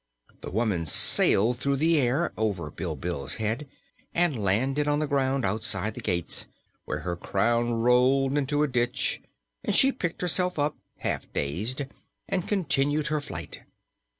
[0.41, 3.67] The woman sailed through the air, over Bilbil's head,
[4.15, 6.47] and landed on the ground outside the gates,
[6.85, 9.21] where her crown rolled into a ditch
[9.63, 11.83] and she picked herself up, half dazed,
[12.27, 13.61] and continued her flight.